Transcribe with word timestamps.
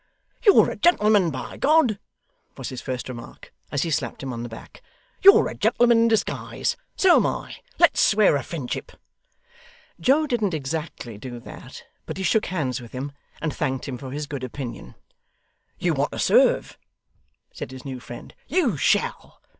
'You're 0.43 0.71
a 0.71 0.75
gentleman, 0.75 1.29
by 1.29 1.57
G!' 1.57 1.97
was 2.57 2.69
his 2.69 2.81
first 2.81 3.07
remark, 3.07 3.53
as 3.71 3.83
he 3.83 3.91
slapped 3.91 4.23
him 4.23 4.33
on 4.33 4.41
the 4.41 4.49
back. 4.49 4.81
'You're 5.21 5.47
a 5.47 5.53
gentleman 5.53 5.99
in 5.99 6.07
disguise. 6.07 6.75
So 6.95 7.17
am 7.17 7.27
I. 7.27 7.57
Let's 7.77 8.01
swear 8.01 8.35
a 8.35 8.41
friendship.' 8.41 8.93
Joe 9.99 10.25
didn't 10.25 10.55
exactly 10.55 11.19
do 11.19 11.39
that, 11.41 11.83
but 12.07 12.17
he 12.17 12.23
shook 12.23 12.47
hands 12.47 12.81
with 12.81 12.93
him, 12.93 13.11
and 13.43 13.55
thanked 13.55 13.87
him 13.87 13.99
for 13.99 14.09
his 14.09 14.25
good 14.25 14.43
opinion. 14.43 14.95
'You 15.77 15.93
want 15.93 16.11
to 16.13 16.17
serve,' 16.17 16.79
said 17.53 17.69
his 17.69 17.85
new 17.85 17.99
friend. 17.99 18.33
'You 18.47 18.77
shall. 18.77 19.39